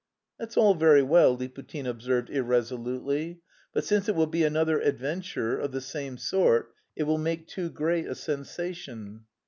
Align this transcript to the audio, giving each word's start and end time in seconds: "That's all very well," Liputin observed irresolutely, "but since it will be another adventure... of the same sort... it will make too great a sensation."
"That's 0.39 0.57
all 0.57 0.73
very 0.73 1.03
well," 1.03 1.37
Liputin 1.37 1.85
observed 1.85 2.31
irresolutely, 2.31 3.39
"but 3.71 3.83
since 3.85 4.09
it 4.09 4.15
will 4.15 4.25
be 4.25 4.43
another 4.43 4.79
adventure... 4.79 5.59
of 5.59 5.73
the 5.73 5.79
same 5.79 6.17
sort... 6.17 6.73
it 6.95 7.03
will 7.03 7.19
make 7.19 7.47
too 7.47 7.69
great 7.69 8.07
a 8.07 8.15
sensation." 8.15 9.25